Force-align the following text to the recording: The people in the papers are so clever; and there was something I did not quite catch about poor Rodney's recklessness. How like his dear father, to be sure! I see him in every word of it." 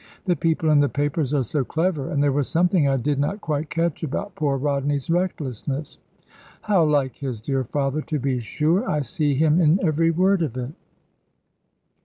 The 0.25 0.35
people 0.35 0.71
in 0.71 0.79
the 0.79 0.89
papers 0.89 1.31
are 1.31 1.43
so 1.43 1.63
clever; 1.63 2.09
and 2.09 2.23
there 2.23 2.31
was 2.31 2.47
something 2.47 2.89
I 2.89 2.97
did 2.97 3.19
not 3.19 3.39
quite 3.39 3.69
catch 3.69 4.01
about 4.01 4.33
poor 4.33 4.57
Rodney's 4.57 5.11
recklessness. 5.11 5.99
How 6.63 6.83
like 6.85 7.17
his 7.17 7.39
dear 7.39 7.65
father, 7.65 8.01
to 8.01 8.17
be 8.17 8.39
sure! 8.39 8.89
I 8.89 9.01
see 9.01 9.35
him 9.35 9.61
in 9.61 9.79
every 9.85 10.09
word 10.09 10.41
of 10.41 10.57
it." 10.57 10.71